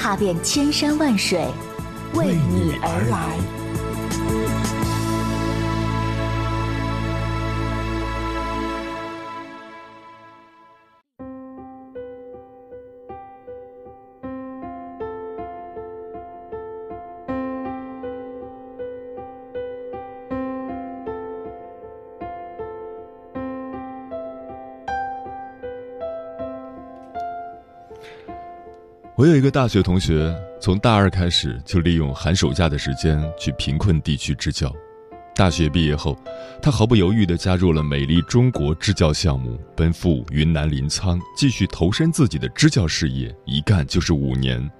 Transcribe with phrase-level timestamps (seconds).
[0.00, 1.46] 踏遍千山万水，
[2.14, 3.59] 为你而来。
[29.20, 34.74] 我有一个大学同学，从大二开始就利用寒暑假的时间去贫困地区支教。
[35.34, 36.16] 大学毕业后，
[36.62, 44.70] 他毫不犹豫地加入了美丽中国支教项目，奔赴云南临沧，继续投身自己的支教事业，一干就是五年。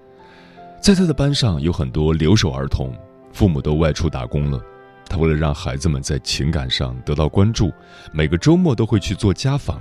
[0.80, 2.96] 在他的班上有很多留守儿童，
[3.34, 4.58] 父母都外出打工了。
[5.04, 7.70] 他为了让孩子们在情感上得到关注，
[8.10, 9.78] 每个周末都会去做家访。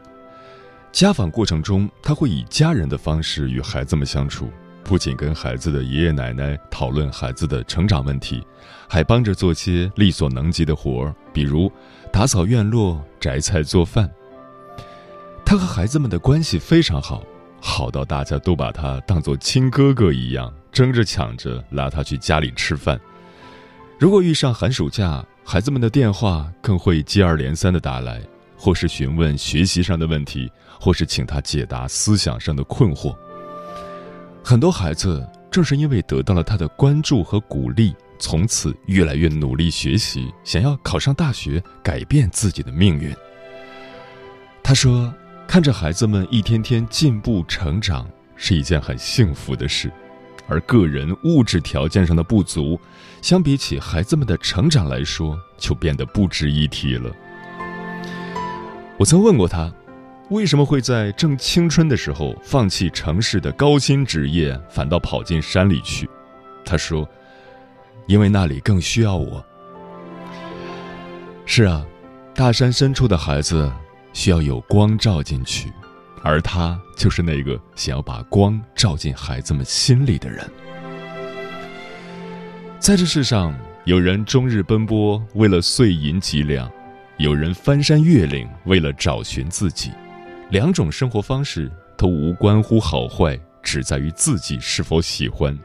[0.92, 4.50] 家访过程中，他会以家人的方式与孩子们相处，
[4.84, 8.44] 不仅跟孩子的爷爷奶奶讨论孩子的成长问题，
[8.88, 11.72] 还帮着做些力所能及的活儿，比如
[12.12, 14.10] 打扫院落、摘菜做饭。
[15.46, 17.24] 他和孩子们的关系非常好，
[17.62, 23.00] 好到大家都把他当作亲哥哥一样，争着抢着拉他去家里吃饭。
[24.00, 28.22] 如果遇上寒暑假，孩子们的电话更会接二连三的打来，
[28.60, 30.52] 或是询问学习上的问题。
[30.82, 33.14] 或是请他解答思想上的困惑。
[34.42, 43.14] 很多孩子正是因为得到了他的关注和鼓励，从此越来越努力学习，想要考上大学，改变自己的命运。
[44.64, 45.14] 他说
[45.46, 49.92] ：“看着孩子们一天天进步成长，是一件很幸福的事，
[50.48, 52.80] 而个人物质条件上的不足，
[53.22, 57.14] 相比起孩子们的成长来说，就变得不值一提了。”
[59.00, 59.74] 我曾问过他。
[60.30, 66.08] 为什么会在正青春的时候放弃城市的高薪职业，反倒跑进山里去？
[66.64, 67.08] 他说
[68.06, 69.44] ：“因为那里更需要我。”
[71.48, 71.84] 是啊，
[72.36, 73.72] 大山深处的孩子
[74.14, 75.72] 需要有光照进去，
[76.22, 80.48] 而他就是那个想要把光照进孩子们心里的人。
[82.78, 86.72] 在这世上，有人终日奔波为了碎银几两，
[87.20, 89.92] 有人翻山越岭为了找寻自己。
[90.52, 95.58] 两种生活方式都无关乎好坏，只在于自己是否喜欢。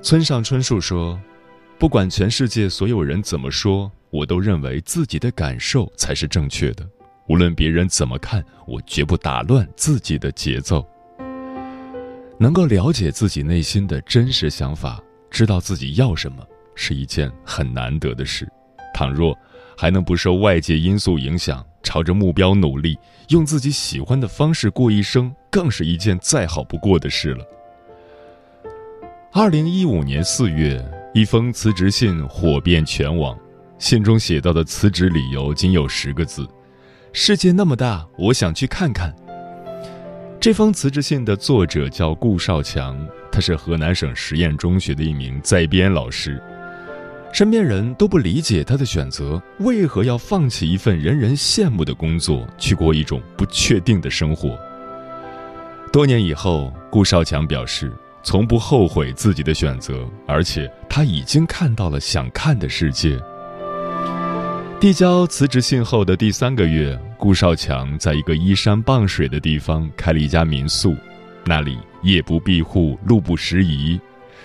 [0.00, 1.20] 村上春树说
[1.76, 6.88] ：“不管全世界所有人怎么说，我都认为自己的感受才是正确的。
[7.28, 10.86] 无论别人怎么看，我绝不打乱自己的节奏。
[12.38, 15.02] 能够了解自己内心的真实想法，
[15.32, 16.46] 知道自己要什么，
[16.76, 18.48] 是一件很难得的事。
[18.94, 19.36] 倘若
[19.76, 22.98] 还能不受外界因素影响，朝着目标努力。”
[23.30, 27.44] 用自己喜欢的方式过一生，更是一件再好不过的事了。
[29.32, 30.80] 二零一五年四月，
[31.12, 33.36] 一封辞职信火遍全网，
[33.80, 36.48] 信中写到的辞职理由仅有十个字
[37.12, 39.12] ：“世界那么大，我想去看看。”
[40.40, 42.96] 这封辞职信的作者叫顾少强，
[43.32, 46.40] 他是河南省实验中学的一名在编老师。
[47.32, 54.58] 身边人都不理解他的选择，为何要放弃一份人人羡慕的工作，去过一种不确定的生活？
[55.92, 57.92] 多年以后，顾少强表示，
[58.22, 63.18] 从不后悔自己的选择，而且他已经看到了想看的世界。
[64.80, 70.94] 递交辞职信后的第三个月，顾少强在一个依山傍水的地方开了一家民宿，
[71.44, 74.00] 那里夜不闭户，路不拾遗。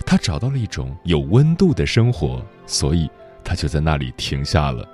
[0.06, 3.10] 他找到了一种有温度的生活，所以
[3.44, 4.88] 他就在那里停下了。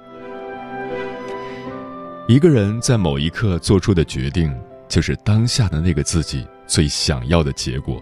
[2.27, 4.53] 一个人在某一刻做出的决定，
[4.89, 8.01] 就是当下的那个自己最想要的结果。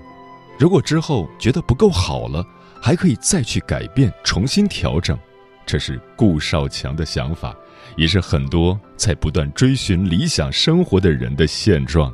[0.57, 2.43] 如果之后觉得不够好了，
[2.81, 5.19] 还可以再去改变，重新调整。
[5.65, 7.53] 这是顾少强的想法，
[7.97, 12.13] 也是很多在不断追寻理想生活的人的现状。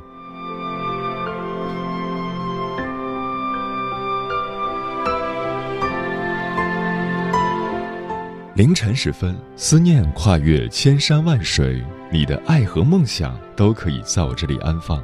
[8.54, 15.02] 凌晨时分，思念跨越千山万水，你的爱和梦想都可以在我这里安放。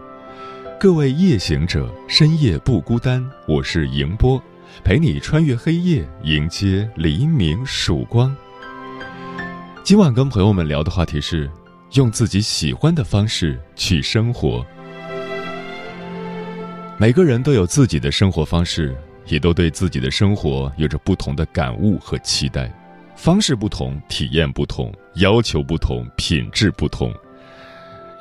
[0.79, 3.27] 各位夜行者，深夜不孤单。
[3.47, 4.39] 我是迎波，
[4.85, 8.37] 陪你穿越黑夜，迎接黎明曙光。
[9.83, 11.50] 今晚跟朋友们聊的话题是：
[11.95, 14.62] 用自己喜欢的方式去生活。
[16.99, 18.95] 每个人都有自己的生活方式，
[19.27, 22.71] 也都对自己的生活有着不同的感悟和期待。
[23.19, 27.12] 方式不同，体验不同，要求不同，品质不同。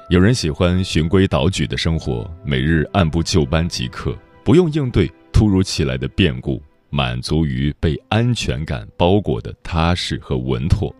[0.09, 6.59] 有人喜欢循规蹈矩的生活，每日按部就班即可，不用应对突如其来的变故，
[6.89, 10.93] 满足于被安全感包裹的踏实和稳妥。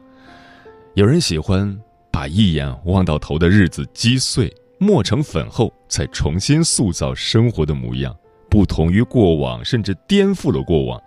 [0.94, 1.76] 有人喜欢
[2.12, 4.54] 把一眼望到头的日子击碎。
[4.80, 8.16] 磨成粉后，再重新塑造生活的模样，
[8.48, 11.02] 不同于过往，甚至颠覆了过往。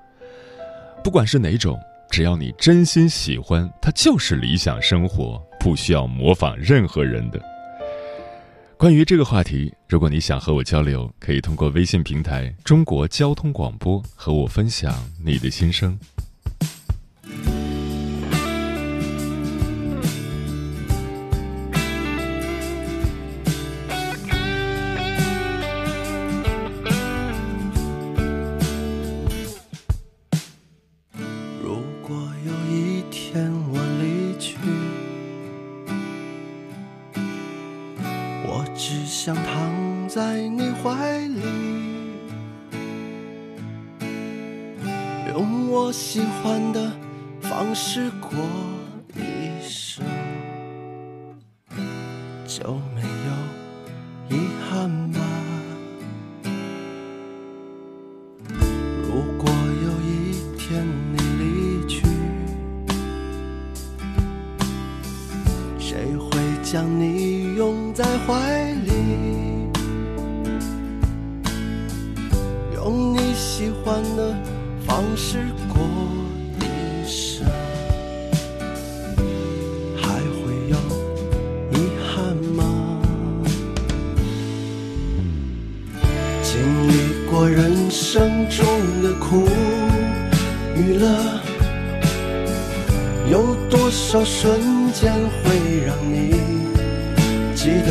[1.05, 1.79] 不管是哪种，
[2.11, 7.41] 只要你真心喜欢，它就是理想生活，不需要模仿任何人的。
[8.77, 14.93] 关于这个话题，如果你想和我交流，可以通过微信平台“中国交通广播”和我分享
[15.25, 15.97] 你的心声。
[38.93, 41.43] 只想躺在你怀里
[45.29, 46.91] 用我喜欢的
[47.41, 48.80] 方式过。
[88.51, 88.67] 中
[89.01, 89.49] 的苦
[90.75, 91.07] 与乐，
[93.31, 96.35] 有多少瞬间会让你？
[97.55, 97.91] 记得，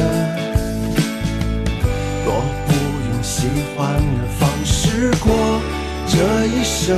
[2.25, 3.47] 若不用喜
[3.77, 5.31] 欢的方式过
[6.05, 6.97] 这一生，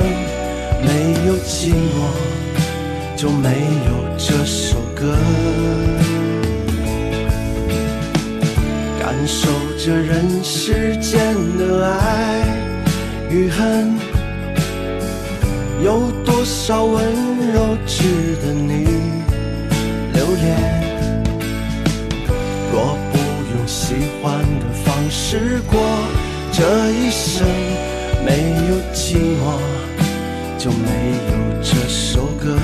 [0.82, 2.10] 没有寂寞，
[3.16, 3.50] 就没
[3.86, 5.16] 有这首歌。
[9.00, 9.48] 感受
[9.78, 12.71] 着人世间的爱
[13.32, 13.96] 与恨，
[15.82, 17.02] 有多少温
[17.54, 18.86] 柔值得你
[20.14, 20.84] 留恋？
[22.74, 23.18] 若不
[23.56, 25.80] 用喜欢的方式过
[26.52, 27.48] 这一生，
[28.26, 29.58] 没有寂寞，
[30.58, 32.58] 就没有这首歌。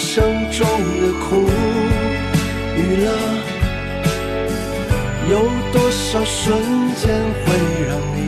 [0.00, 0.66] 一生中
[1.02, 1.46] 的苦
[2.74, 3.06] 与乐，
[5.30, 5.32] 有
[5.74, 6.58] 多少瞬
[6.96, 7.04] 间
[7.44, 7.52] 会
[7.86, 8.18] 让你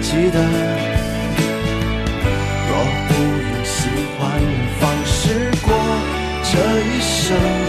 [0.00, 0.38] 记得？
[2.66, 2.70] 若
[3.08, 3.76] 不用喜
[4.18, 4.18] 欢
[4.80, 5.68] 方式过
[6.42, 6.50] 这
[6.80, 7.67] 一生。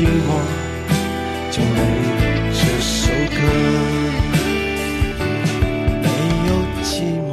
[0.00, 0.08] 寂寞
[1.50, 1.78] 就没
[2.08, 3.36] 有这首歌
[6.00, 6.08] 没
[6.48, 6.50] 有
[6.82, 6.88] 寂
[7.28, 7.30] 寞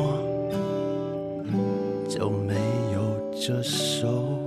[2.10, 2.52] 就没
[2.94, 3.00] 有
[3.40, 4.47] 这首。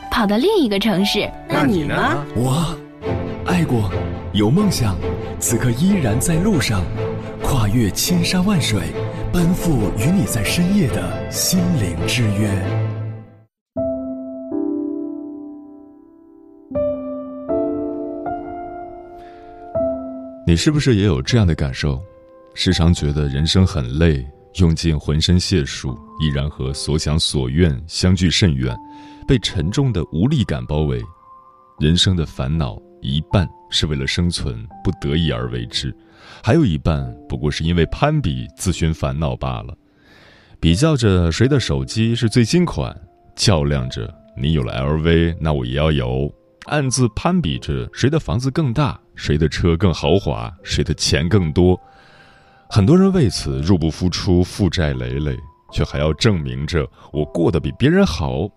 [0.11, 1.27] 跑到另一个城市。
[1.47, 1.95] 那你呢？
[2.35, 2.77] 我
[3.45, 3.89] 爱过，
[4.33, 4.97] 有梦想，
[5.39, 6.83] 此刻依然在路上，
[7.41, 8.81] 跨越千山万水，
[9.31, 12.51] 奔赴与你在深夜的心灵之约。
[20.45, 21.97] 你是不是也有这样的感受？
[22.53, 28.75] 时常觉得人生很累，用尽浑身解数，依然和所想所愿相距甚远，
[29.27, 31.01] 被沉重的无力感包围。
[31.79, 35.95] 人生的烦恼一半是为了生存不得已而为之，
[36.43, 39.75] 还有一半不过是因为攀比自寻烦恼罢了。
[40.59, 42.95] 比较着谁的手机是最新款，
[43.35, 46.31] 较量着你有了 LV，那我也要有。
[46.65, 51.79] 暗自攀比着谁的房子更大，谁的车更豪华，谁的钱更多。
[52.73, 55.37] 很多人为此入不敷出，负债累累，
[55.73, 58.47] 却还要证明着我过得比别人好。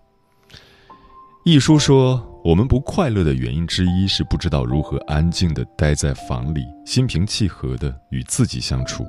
[1.43, 9.05] 一书说，我们不快乐的原因之一是不知道如何安静的待在房里，心平气和的与自己相处。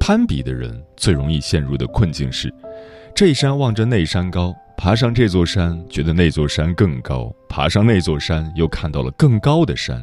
[0.00, 2.50] 攀比的人最容易陷入的困境是：
[3.14, 4.54] 这山望着那山高。
[4.74, 10.02] 爬上这座山，觉得那座山更高；爬上那座山，又看到了更高的山。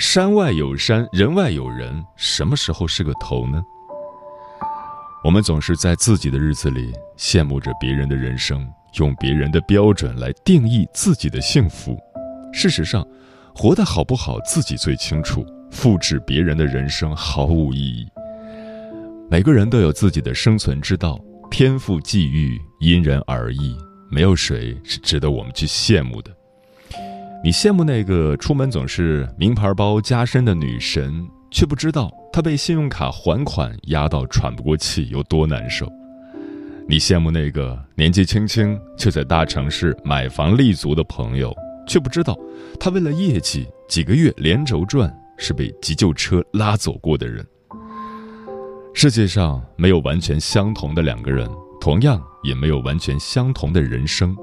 [0.00, 3.62] 山外有山，人外有人，什么时候是个头呢？
[5.22, 11.98] 我们总是在自己的日子里羡慕着别人的人生，用别人的标准来定义自己的幸福。
[12.50, 13.06] 事实上，
[13.54, 18.08] 活得好不好自己最清楚，复制别人的人生毫无意义。
[19.30, 23.76] 每个人都有自己的生存之道，天赋际遇因人而异。
[24.10, 26.34] 没有谁是值得我们去羡慕的。
[27.42, 35.90] 你羡慕那个出门总是名牌包加身的女神，却不知道她被信用卡还款压到喘不过气有多难受。
[36.86, 41.54] 你羡慕那个年纪轻轻却在大城市买房立足的朋友，
[41.86, 42.38] 却不知道
[42.78, 47.46] 他为了业绩几个月连轴转，是被急救车拉走过的人。
[48.92, 51.48] 世界上没有完全相同的两个人。
[51.80, 54.36] 同样也没有完全相同的人生，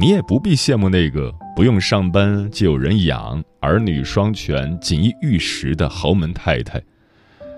[0.00, 6.80] 你也不必羡慕那个不用上班就有人养、儿女双全、锦衣玉食的豪门太太。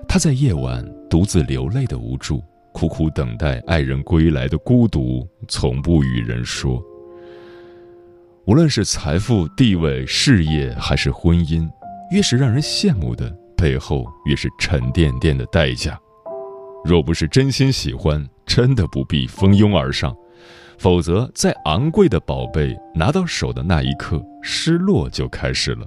[0.09, 2.43] 她在夜晚独自流泪的无助，
[2.73, 6.83] 苦苦等待爱人归来的孤独，从不与人说。
[8.47, 11.69] 无论是财富、地位、事业，还是婚姻，
[12.11, 16.01] 越是让人羡慕的，背后越是沉甸甸的代价。
[16.87, 20.17] 若不是真心喜欢，真的不必蜂拥而上，
[20.81, 25.87] 否则再昂贵的宝贝拿到手的那一刻，失落就开始了。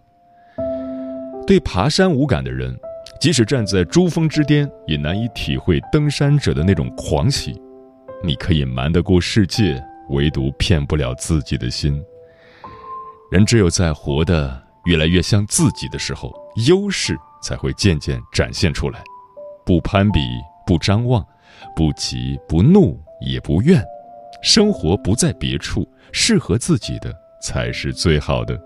[1.48, 2.78] 对爬山无感的人，
[3.20, 7.60] 即使站在珠峰之巅，也难以体会登山者的那种狂喜。
[8.24, 12.00] 你可以瞒得过世界，唯独骗不了自己的心。
[13.32, 16.32] 人只有在活得越来越像自己的时候，
[16.68, 19.02] 优势才会渐渐展现出来。
[19.66, 20.20] 不攀比。
[20.66, 21.22] 不张望，
[21.76, 23.84] 不急不怒也不怨，
[24.44, 28.62] 生活不在别处，适合自己的才是最好的。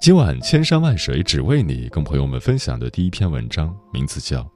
[0.00, 4.40] 今晚千山万水只为你，跟朋友们分享的第一篇文章，名字叫《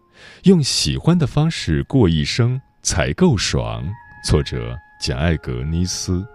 [0.44, 3.84] 用喜欢的方式过一生才够爽》，
[4.26, 6.26] 作者简·艾格尼斯。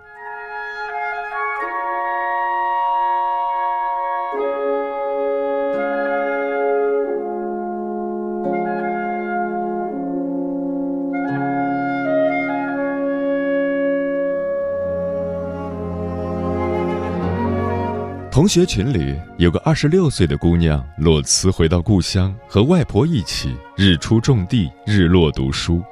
[18.33, 25.83] 同学群里有个二十六岁的姑娘，裸辞回到故乡，和外婆一起日出种地，日落读书。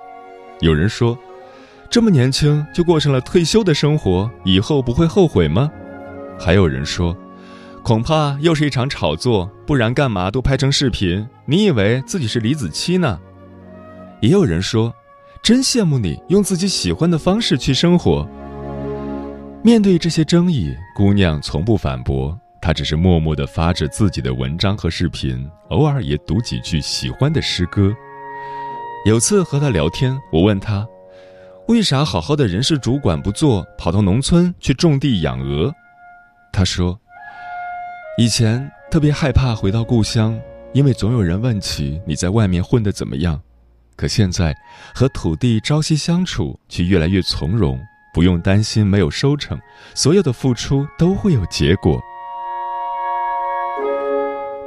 [0.59, 1.15] 有人说，
[1.87, 5.69] 这么年轻就过上了退休的生活，以后不会后悔吗？
[6.39, 7.15] 还有人说，
[7.83, 11.23] 恐怕又是一场炒作，不然干嘛都拍成视频？
[11.45, 13.19] 你以为自己是李子柒呢？
[14.19, 14.91] 也有人说，
[15.43, 18.27] 真羡慕你用自己喜欢的方式去生活。
[19.63, 27.93] 面对这些争议，姑娘从不反驳，她只是默默地发着自己的文章和视频，偶尔也读几句喜欢的诗歌。
[29.05, 30.87] 有次和她聊天，我问她，
[31.67, 35.71] 为啥好好的人事主管不做，跑到农村去种地养鹅？
[36.51, 36.99] 他说，
[38.17, 40.39] 以前特别害怕回到故乡，
[40.73, 43.39] 因为总有人问起你在外面混得怎么样。
[43.95, 44.57] 可现在
[44.95, 47.79] 和土地朝夕相处，却越来越从容，
[48.13, 49.59] 不用担心没有收成，
[49.95, 52.01] 所有的付出都会有结果。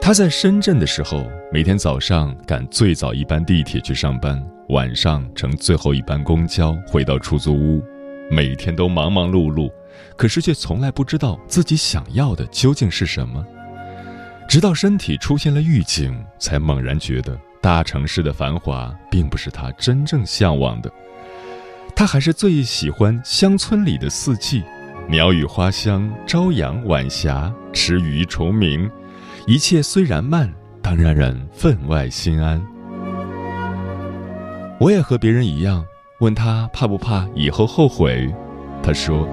[0.00, 7.82] 他在深圳的时候，每天早上赶最早一班地铁去上班，晚上乘最后一班公交回到出租屋，
[8.30, 9.70] 每天都忙忙碌碌，
[10.16, 13.44] 可是却从来不知道自己想要的究竟是什么。
[14.46, 20.92] 直到身体出现了预警，才猛然觉得大城市的繁华并不是他真正向往的。
[21.96, 24.62] 他还是最喜欢乡村里的四季，
[25.08, 28.90] 鸟语花香，朝阳晚霞，池鱼虫鸣。
[29.46, 32.60] 一切虽然慢，但让人分外心安。
[34.80, 35.84] 我也和别人一样，
[36.18, 38.32] 问他怕不怕以后后悔。
[38.82, 39.28] 他说，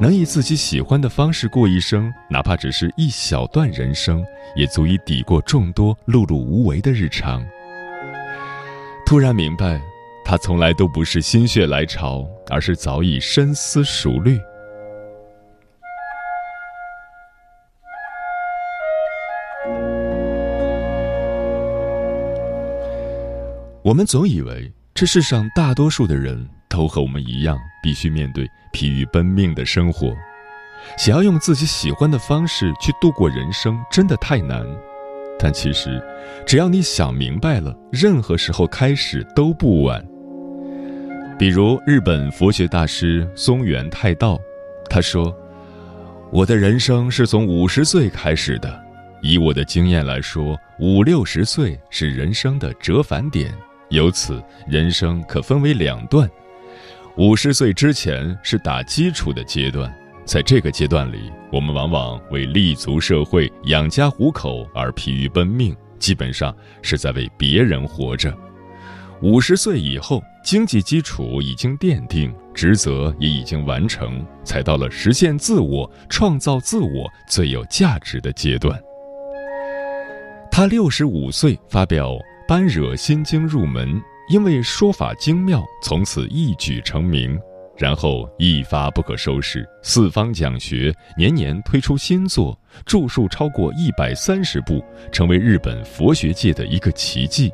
[0.00, 4.24] 能以自己喜欢的方式过一生，哪怕只是一小段人生，
[4.56, 7.44] 也足以抵过众多碌碌无为的日常。
[9.04, 9.80] 突然明白，
[10.30, 14.38] 他从来都不是心血来潮，而是早已深思熟虑。
[23.82, 30.12] 我们总以为这世上大多数的人都和我们一样，必须面对疲于奔命的生活。
[30.98, 34.62] 想要用自己喜欢的方式去度过人生，真的太难。
[35.38, 35.98] 但其实，
[36.46, 40.06] 只要你想明白了，任何时候开始都不晚。
[41.38, 44.40] 比如日本佛学大师松原泰道，
[44.90, 45.32] 他说
[46.32, 48.84] ：“我的人生是从五十岁开始的，
[49.22, 53.54] 以我的经验来说，五六十岁是人生的折返点。”
[53.90, 56.28] 由此，人生可分为两段：
[57.16, 68.32] 五十岁之前是打基础的阶段，在这个阶段里，我们往往为立足社会、养家糊口而疲于奔命，基本上是在为别人活着；
[69.22, 78.80] 五十岁以后，经济基础已经奠定，职责也已经完成，才到了实现自我、创造自我最有价值的阶段。
[80.50, 82.16] 他六十五岁发表。
[82.48, 84.00] 般若心经入门，
[84.30, 87.38] 因为说法精妙，从此一举成名。
[87.76, 97.52] 然后一发不可收拾，四方讲学，年年推出新作，著述超过一百三十部，成为日本佛学界的一个奇迹。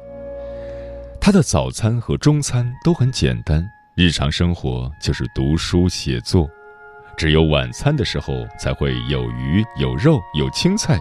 [1.25, 6.47] 他的早餐和中餐都很简单，日常生活就是读书写作，
[7.17, 10.99] 只有晚餐的时候才会有鱼有肉有青菜，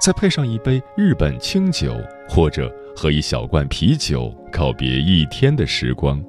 [0.00, 1.96] 再配上一杯日本清酒
[2.28, 2.68] 或者。
[2.96, 6.22] 喝一小罐啤酒，告别一天的时光。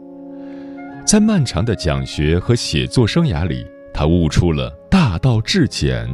[1.06, 6.08] 在漫长的讲学和写作生涯里，他悟出了大道至简，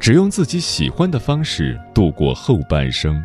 [0.00, 3.24] 只用自己喜欢的方式度过后半生。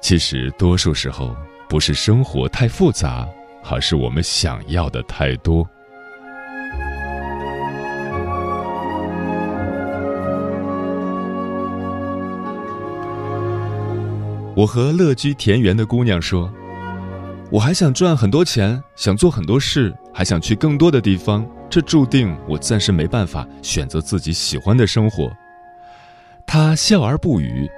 [0.00, 1.34] 其实，多数时候
[1.74, 3.28] 不是生活太复杂，
[3.68, 5.68] 而是我们想要的太多。
[14.54, 16.48] 我和乐居田园的姑娘说
[17.50, 21.44] ：“我还想赚很多钱，想做很多事，还想去更多的地方。
[21.68, 25.28] 这注定我暂时没办法选择自己喜欢的生活。”
[26.46, 27.68] 她笑而不语。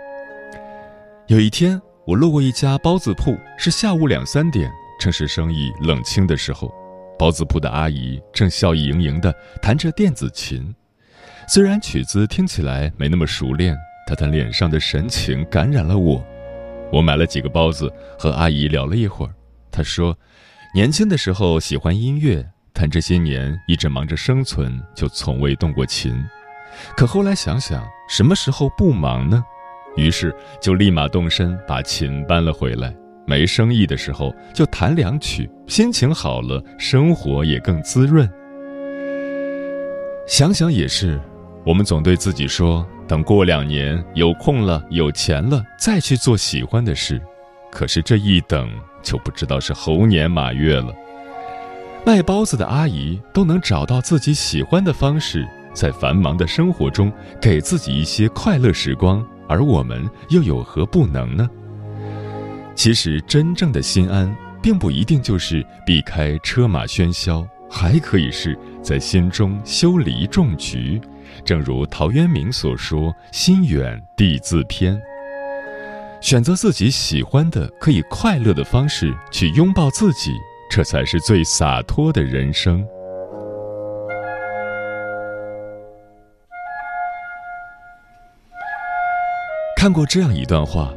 [1.28, 6.72] 有一天，我路过一家包子铺，是下午两三点，正是生意冷清的时候。
[7.18, 10.72] 包子铺的阿姨正笑意盈盈地弹着电子琴，
[11.48, 16.24] 虽然曲子听起来没那么熟练，但她脸上的神情感染了我。
[16.92, 19.34] 我买了几个包子，和阿姨聊了一会儿。
[19.72, 20.16] 她说，
[20.72, 26.24] 年轻的时候喜欢音乐，但这些年一直忙着生存，就从未动过琴。
[26.96, 29.44] 可后来想想，什么时候不忙呢？
[29.96, 32.94] 于是就立马动身把琴搬了回来。
[33.26, 38.30] 没生意的时候就弹两曲，心情好了，生活也更滋润。
[40.28, 41.20] 想想也是，
[41.64, 42.86] 我们总对自己说。
[43.08, 47.22] 等过两年有空了、有钱了，再去做喜欢的事。
[47.70, 48.68] 可是这一等，
[49.00, 50.92] 就不知道是猴年马月了。
[52.04, 61.48] 卖包子的阿姨都能找到自己喜欢的方式，在繁忙的生活中给自己一些快乐时光，而我们又有何不能呢？
[62.74, 71.00] 其实，真正的心安，并不一定就是避开车马喧嚣，还可以是在心中修篱种菊。
[71.44, 75.00] 正如陶渊明所说：“心远地自偏。”
[76.20, 80.32] 选择自己喜欢的、可以快乐的方式去拥抱自己，
[80.70, 82.84] 这才是最洒脱的人生。
[89.86, 90.92] 看过这样一段话，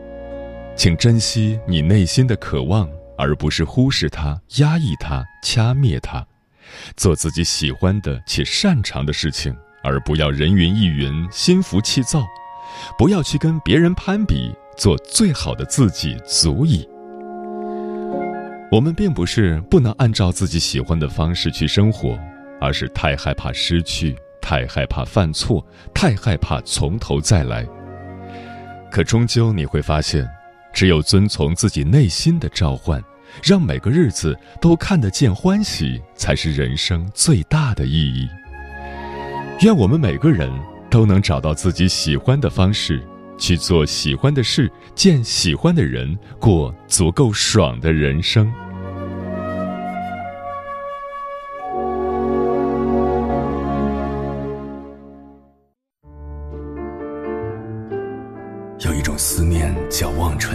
[0.75, 6.25] 请珍惜你内心的渴望，而不是忽视它、压抑它、掐灭它。
[6.97, 12.25] 做自己喜欢的且擅长的事情，而不要人云亦云、心浮气躁。
[12.97, 16.83] 不要去跟别人攀比，做最好的自己足矣。
[18.71, 22.17] 我们并不是不能按照自己喜欢的方式去生活，
[22.59, 27.63] 而是太害怕失去，太害怕犯错，太害怕从头再来。
[28.91, 30.27] 可终究你会发现，
[30.73, 33.01] 只有遵从自己内心的召唤，
[33.43, 38.27] 让每个日子都看得见欢喜，才是人生最大的意义。
[39.61, 40.51] 愿我们每个人
[40.89, 43.03] 都能找到自己喜欢的方式，
[43.37, 48.51] 去做喜欢的事，见喜欢的人，过足够爽的人生。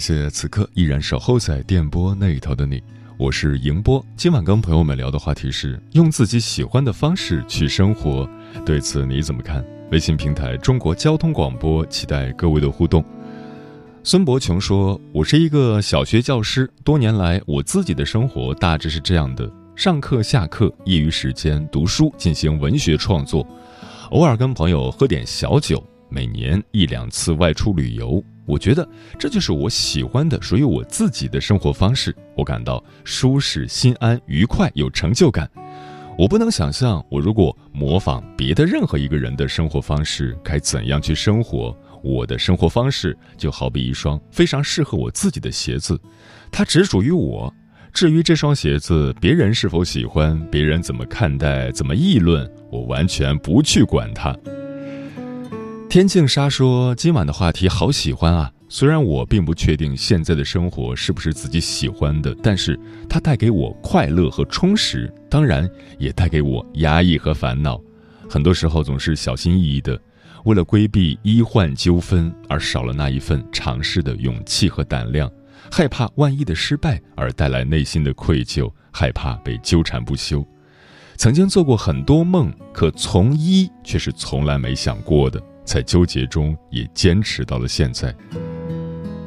[0.00, 2.82] 谢此刻依然守候在电波那一头的你，
[3.18, 4.02] 我是迎波。
[4.16, 8.26] 今晚跟朋友们聊的话题是用自己喜欢的方式去生活，
[8.64, 9.62] 对此你怎么看？
[9.90, 13.04] 微信平台中国交通广播，期待各位的互动。
[14.02, 23.46] 孙伯琼说：“我是一个小学教师，多年来我自己的生活大致是这样的：上课、下课，业余时间读书，进行文学创作，
[24.12, 28.24] 偶尔跟朋友喝点小酒，每年一两次外出旅游。
[28.50, 28.86] 我觉得
[29.16, 32.14] 这就是我喜欢的、属于我自己的生活方式。
[32.36, 35.48] 我感到舒适、心安、愉快、有成就感。
[36.18, 46.00] 我不能想象，我如果模仿别的任何一个人的生活方式，该怎样去生活。”我的生活方式就好比一双非常适合我自己的鞋子，
[46.50, 47.52] 它只属于我。
[47.92, 54.34] 至于这双鞋子别人是否喜欢，别人怎么看待、怎么议论，我完全不去管它。
[55.90, 58.48] 天净沙说：“今晚的话题好喜欢啊！
[58.68, 67.76] 虽然我并不确定现在的生活是不是自己喜欢的，但是它带给我快乐和充实，当然也带给我压抑和烦恼。
[68.28, 70.00] 很多时候总是小心翼翼的。”
[70.44, 75.28] 为了规避医患纠纷而少了那一份尝试的勇气和胆量，
[75.72, 80.46] 害怕万一的失败而带来内心的愧疚，害怕被纠缠不休。
[81.16, 88.14] 曾经做过很多梦，可从医却是从来没想过的，在纠结中也坚持到了现在。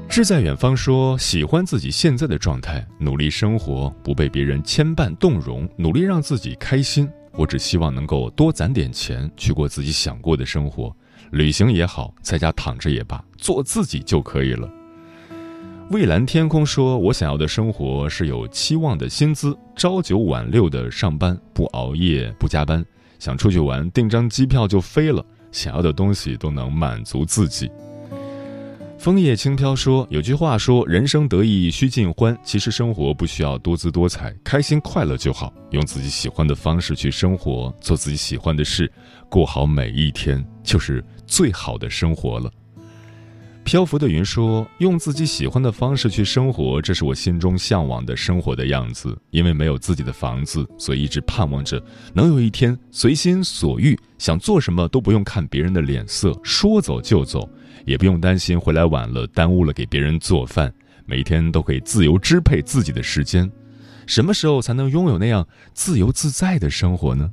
[0.09, 7.09] 志在远方说：“喜欢自己现在的状态，努力生活，不被别人牵绊动容，努力让自己开心。
[7.31, 10.95] 我只希望能够多攒点钱，去过自己想过的生活。”
[11.31, 14.69] 旅行也好，在家躺着也罢，做自己就可以了。
[15.89, 22.85] 蔚蓝天空说：“我想要的生活是有期望的薪资，朝九晚六的上班，不熬夜，不加班。
[23.17, 25.25] 想出去玩，订张机票就飞了。
[25.53, 27.71] 想要的东西都能满足自己。”
[28.99, 32.37] 枫叶轻飘说：“有句话说，人生得意须尽欢。
[32.43, 35.53] 其实生活不需要多姿多彩，开心快乐就好。
[35.71, 38.91] 用自己喜欢的方式去生活，做自己喜欢的事，
[39.29, 42.51] 过好每一天，就是。”最好的生活了。
[43.63, 49.17] 漂浮的云说：“用自己喜欢的方式去生活，这是我心中向往的生活的样子。
[49.31, 51.81] 因为没有自己的房子，所以一直盼望着
[52.13, 57.49] 能有一天随心所欲，想做什么都不用看别人的脸色，说走就走，
[57.85, 60.71] 也不用担心回来晚了耽误了给别人做饭，
[61.05, 63.49] 每天都可以自由支配自己的时间。
[64.05, 67.31] 什么时候才能拥有那样自由自在的生活呢？”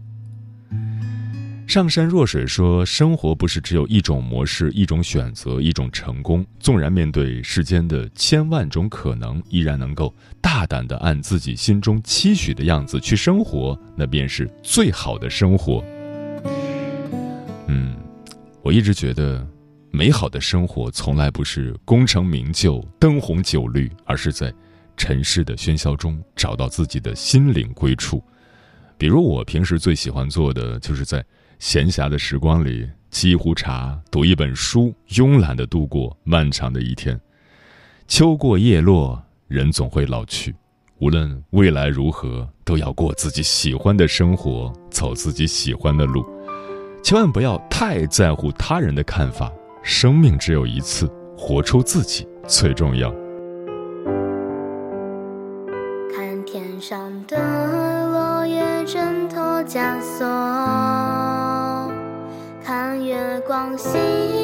[1.70, 6.44] 上善若水说：“生活不是只有一种模式、一种选择、一种成功。
[6.58, 15.80] 纵然面对世间的千万种可能，依然能够大胆的按自己心中期许的样子去生活，那便是最好的生活。”
[17.70, 17.96] 嗯，
[18.62, 19.46] 我一直觉得，
[19.92, 24.52] 美好的生活从来不是功成名就、灯红酒绿，而是在
[24.96, 28.20] 尘世的喧嚣中找到自己的心灵归处。
[28.98, 31.24] 比如我平时最喜欢做的，就是在。
[31.60, 37.20] 闲暇的时光里，沏壶茶，读一本书，慵懒的度过漫长的一天。
[38.08, 40.54] 秋过叶落，人总会老去。
[41.00, 46.24] 无论未来如何，都要过自己喜欢的生活，走自己喜欢的路。
[47.04, 49.52] 千万不要太在乎他人的看法。
[49.82, 53.10] 生命只有一次，活出自己最重要。
[56.16, 57.36] 看天上的
[58.10, 60.26] 落叶挣脱枷锁，
[63.10, 64.39] 月光稀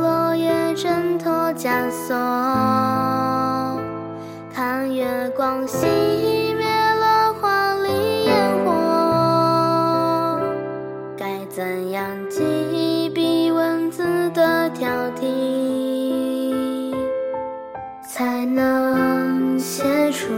[0.00, 2.14] 落叶挣脱枷锁，
[4.52, 5.86] 看月光熄
[6.56, 10.40] 灭了华丽烟火，
[11.16, 14.88] 该怎样记笔文字的挑
[15.20, 16.94] 剔，
[18.06, 20.32] 才能写出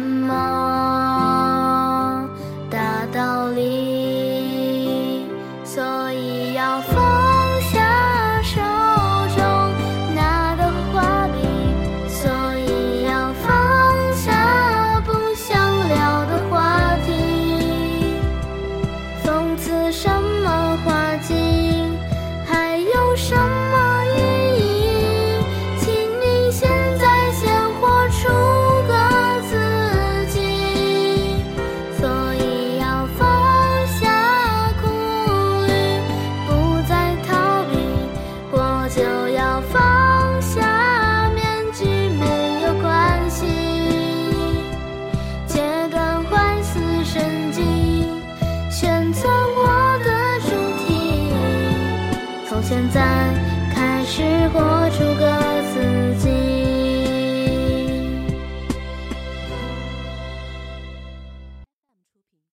[0.00, 0.69] 么